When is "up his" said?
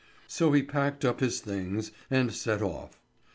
1.05-1.41